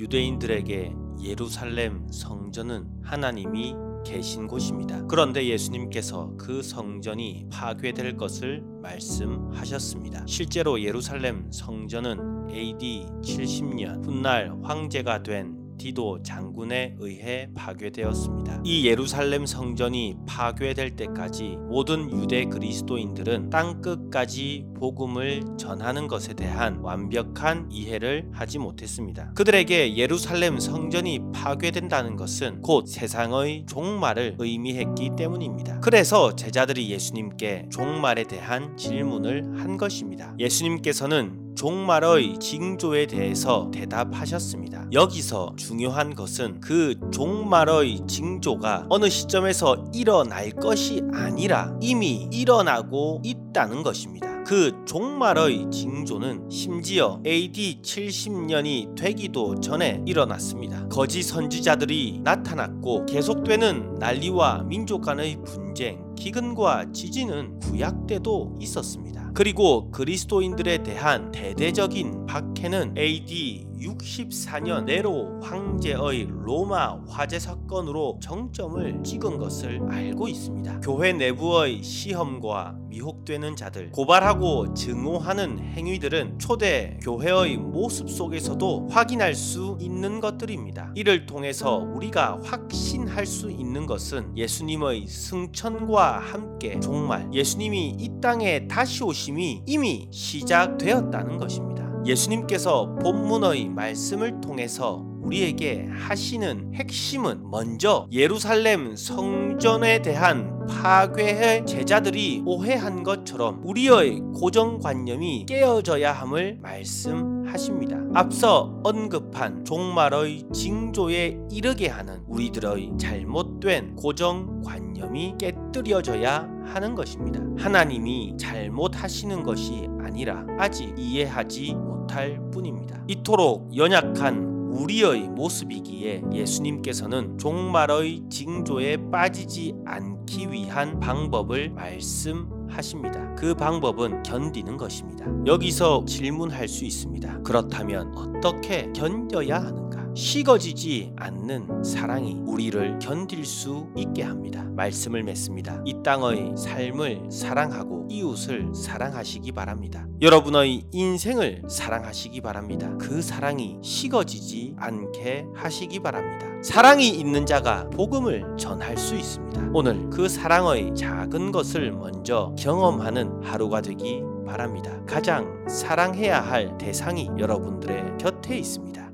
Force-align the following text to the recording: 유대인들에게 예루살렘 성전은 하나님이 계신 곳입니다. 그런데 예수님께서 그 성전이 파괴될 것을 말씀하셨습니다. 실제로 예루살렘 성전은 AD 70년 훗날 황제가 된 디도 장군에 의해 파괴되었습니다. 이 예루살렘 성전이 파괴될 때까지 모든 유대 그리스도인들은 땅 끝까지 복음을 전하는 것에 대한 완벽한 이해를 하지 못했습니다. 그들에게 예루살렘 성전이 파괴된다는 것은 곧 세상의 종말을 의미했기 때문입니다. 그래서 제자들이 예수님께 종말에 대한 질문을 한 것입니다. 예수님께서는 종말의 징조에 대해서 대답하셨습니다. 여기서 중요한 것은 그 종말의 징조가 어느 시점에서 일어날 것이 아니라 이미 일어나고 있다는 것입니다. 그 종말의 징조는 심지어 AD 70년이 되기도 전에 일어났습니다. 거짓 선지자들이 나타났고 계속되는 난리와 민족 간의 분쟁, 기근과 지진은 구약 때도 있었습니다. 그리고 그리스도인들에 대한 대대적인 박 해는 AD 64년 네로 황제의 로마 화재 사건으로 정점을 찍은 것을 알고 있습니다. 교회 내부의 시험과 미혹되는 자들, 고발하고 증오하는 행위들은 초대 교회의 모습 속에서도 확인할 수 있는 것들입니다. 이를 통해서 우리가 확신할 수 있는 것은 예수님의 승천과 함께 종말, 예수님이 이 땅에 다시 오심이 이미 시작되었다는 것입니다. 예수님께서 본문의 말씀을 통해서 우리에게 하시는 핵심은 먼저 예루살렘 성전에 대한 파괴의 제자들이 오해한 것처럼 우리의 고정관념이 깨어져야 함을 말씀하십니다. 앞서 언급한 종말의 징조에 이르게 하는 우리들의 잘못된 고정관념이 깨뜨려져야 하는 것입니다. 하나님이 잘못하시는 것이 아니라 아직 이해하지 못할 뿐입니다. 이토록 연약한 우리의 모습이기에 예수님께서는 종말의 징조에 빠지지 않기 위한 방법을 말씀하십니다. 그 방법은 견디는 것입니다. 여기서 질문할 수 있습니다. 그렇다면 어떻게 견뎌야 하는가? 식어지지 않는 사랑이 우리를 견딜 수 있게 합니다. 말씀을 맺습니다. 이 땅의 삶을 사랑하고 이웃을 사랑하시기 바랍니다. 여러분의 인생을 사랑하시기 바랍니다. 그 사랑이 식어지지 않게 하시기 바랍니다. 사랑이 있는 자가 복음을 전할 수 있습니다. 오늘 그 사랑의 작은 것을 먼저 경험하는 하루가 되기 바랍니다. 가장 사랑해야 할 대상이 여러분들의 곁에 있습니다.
유대인들에게 0.00 0.94
예루살렘 1.22 2.08
성전은 2.10 2.88
하나님이 3.02 3.74
계신 4.06 4.46
곳입니다. 4.46 5.04
그런데 5.06 5.46
예수님께서 5.46 6.32
그 6.38 6.62
성전이 6.62 7.48
파괴될 7.52 8.16
것을 8.16 8.62
말씀하셨습니다. 8.80 10.24
실제로 10.26 10.80
예루살렘 10.82 11.52
성전은 11.52 12.48
AD 12.48 13.08
70년 13.22 14.02
훗날 14.06 14.56
황제가 14.62 15.22
된 15.22 15.59
디도 15.80 16.22
장군에 16.22 16.94
의해 16.98 17.48
파괴되었습니다. 17.54 18.60
이 18.64 18.86
예루살렘 18.86 19.46
성전이 19.46 20.14
파괴될 20.26 20.94
때까지 20.96 21.56
모든 21.70 22.12
유대 22.12 22.44
그리스도인들은 22.44 23.48
땅 23.48 23.80
끝까지 23.80 24.66
복음을 24.76 25.42
전하는 25.58 26.06
것에 26.06 26.34
대한 26.34 26.80
완벽한 26.80 27.70
이해를 27.70 28.28
하지 28.30 28.58
못했습니다. 28.58 29.32
그들에게 29.34 29.96
예루살렘 29.96 30.58
성전이 30.58 31.20
파괴된다는 31.32 32.16
것은 32.16 32.60
곧 32.60 32.86
세상의 32.86 33.64
종말을 33.66 34.36
의미했기 34.38 35.12
때문입니다. 35.16 35.80
그래서 35.80 36.36
제자들이 36.36 36.90
예수님께 36.90 37.68
종말에 37.70 38.24
대한 38.24 38.76
질문을 38.76 39.58
한 39.58 39.78
것입니다. 39.78 40.34
예수님께서는 40.38 41.49
종말의 41.54 42.38
징조에 42.38 43.06
대해서 43.06 43.70
대답하셨습니다. 43.72 44.86
여기서 44.92 45.54
중요한 45.56 46.14
것은 46.14 46.60
그 46.60 46.98
종말의 47.12 48.06
징조가 48.06 48.86
어느 48.88 49.08
시점에서 49.08 49.84
일어날 49.92 50.50
것이 50.50 51.02
아니라 51.12 51.74
이미 51.80 52.28
일어나고 52.32 53.22
있다는 53.24 53.82
것입니다. 53.82 54.30
그 54.44 54.84
종말의 54.84 55.70
징조는 55.70 56.50
심지어 56.50 57.20
AD 57.24 57.82
70년이 57.82 58.96
되기도 58.96 59.60
전에 59.60 60.02
일어났습니다. 60.06 60.88
거짓 60.88 61.22
선지자들이 61.22 62.20
나타났고 62.24 63.06
계속되는 63.06 63.96
난리와 64.00 64.64
민족 64.64 65.02
간의 65.02 65.38
분쟁, 65.44 66.14
기근과 66.16 66.86
지진은 66.92 67.60
구약 67.60 68.06
때도 68.06 68.56
있었습니다. 68.60 69.19
그리고 69.40 69.90
그리스도인들에 69.90 70.82
대한 70.82 71.32
대대적인 71.32 72.26
박 72.26 72.49
해는 72.60 72.94
AD 72.98 73.66
64년 73.80 74.84
네로 74.84 75.40
황제의 75.40 76.28
로마 76.28 77.00
화재 77.08 77.38
사건으로 77.38 78.18
정점을 78.22 79.02
찍은 79.02 79.38
것을 79.38 79.80
알고 79.88 80.28
있습니다. 80.28 80.80
교회 80.80 81.14
내부의 81.14 81.82
시험과 81.82 82.76
미혹되는 82.90 83.56
자들, 83.56 83.90
고발하고 83.92 84.74
증오하는 84.74 85.58
행위들은 85.58 86.38
초대 86.38 86.98
교회의 87.02 87.56
모습 87.56 88.10
속에서도 88.10 88.88
확인할 88.90 89.34
수 89.34 89.78
있는 89.80 90.20
것들입니다. 90.20 90.92
이를 90.94 91.24
통해서 91.24 91.78
우리가 91.78 92.40
확신할 92.42 93.24
수 93.24 93.50
있는 93.50 93.86
것은 93.86 94.36
예수님의 94.36 95.06
승천과 95.06 96.18
함께 96.18 96.78
종말, 96.78 97.32
예수님이 97.32 97.96
이 97.98 98.20
땅에 98.20 98.68
다시 98.68 99.02
오심이 99.02 99.62
이미 99.66 100.08
시작되었다는 100.10 101.38
것입니다. 101.38 101.79
예수님께서 102.06 102.94
본문의 102.96 103.68
말씀을 103.68 104.40
통해서 104.40 105.09
우리에게 105.22 105.86
하시는 105.90 106.72
핵심은 106.74 107.50
먼저 107.50 108.06
예루살렘 108.10 108.96
성전에 108.96 110.02
대한 110.02 110.66
파괴의 110.66 111.66
제자들이 111.66 112.42
오해한 112.46 113.02
것처럼 113.02 113.60
우리의 113.64 114.20
고정관념이 114.34 115.46
깨어져야 115.46 116.12
함을 116.12 116.58
말씀하십니다. 116.60 117.98
앞서 118.14 118.80
언급한 118.82 119.64
종말의 119.64 120.44
징조에 120.52 121.38
이르게 121.50 121.88
하는 121.88 122.22
우리들의 122.26 122.92
잘못된 122.98 123.96
고정관념이 123.96 125.34
깨뜨려져야 125.38 126.48
하는 126.66 126.94
것입니다. 126.94 127.40
하나님이 127.58 128.36
잘못하시는 128.38 129.42
것이 129.42 129.88
아니라 130.00 130.44
아직 130.58 130.94
이해하지 130.96 131.74
못할 131.74 132.40
뿐입니다. 132.52 133.02
이토록 133.08 133.76
연약한 133.76 134.59
우리의 134.70 135.28
모습이기에 135.28 136.22
예수님께서는 136.32 137.38
종말의 137.38 138.22
징조에 138.30 139.10
빠지지 139.10 139.74
않기 139.84 140.50
위한 140.50 141.00
방법을 141.00 141.70
말씀하십니다. 141.70 143.34
그 143.34 143.54
방법은 143.54 144.22
견디는 144.22 144.76
것입니다. 144.76 145.26
여기서 145.46 146.04
질문할 146.06 146.68
수 146.68 146.84
있습니다. 146.84 147.42
그렇다면 147.42 148.14
어떻게 148.16 148.90
견뎌야 148.92 149.58
하는가? 149.58 149.99
식어지지 150.14 151.12
않는 151.16 151.84
사랑이 151.84 152.34
우리를 152.46 152.98
견딜 152.98 153.44
수 153.44 153.88
있게 153.96 154.22
합니다. 154.22 154.64
말씀을 154.76 155.22
맺습니다. 155.22 155.82
이 155.84 155.94
땅의 156.02 156.56
삶을 156.56 157.30
사랑하고 157.30 158.06
이웃을 158.10 158.74
사랑하시기 158.74 159.52
바랍니다. 159.52 160.06
여러분의 160.20 160.84
인생을 160.92 161.62
사랑하시기 161.68 162.40
바랍니다. 162.40 162.92
그 162.98 163.22
사랑이 163.22 163.78
식어지지 163.82 164.74
않게 164.78 165.46
하시기 165.54 166.00
바랍니다. 166.00 166.46
사랑이 166.62 167.08
있는 167.08 167.46
자가 167.46 167.88
복음을 167.90 168.44
전할 168.58 168.96
수 168.96 169.14
있습니다. 169.14 169.70
오늘 169.72 170.10
그 170.10 170.28
사랑의 170.28 170.94
작은 170.94 171.52
것을 171.52 171.92
먼저 171.92 172.54
경험하는 172.58 173.42
하루가 173.42 173.80
되기 173.80 174.22
바랍니다. 174.46 175.00
가장 175.06 175.64
사랑해야 175.68 176.40
할 176.40 176.76
대상이 176.76 177.30
여러분들의 177.38 178.18
곁에 178.18 178.58
있습니다. 178.58 179.09